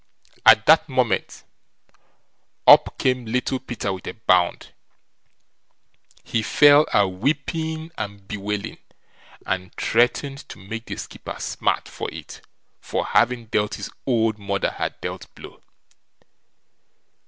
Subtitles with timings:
[0.47, 1.43] At that moment,
[2.65, 4.73] up came Little Peter with a bound;
[6.23, 8.79] he fell a weeping and bewailing,
[9.45, 12.41] and threatened to make the skipper smart for it,
[12.79, 15.61] for having dealt his old mother her death blow.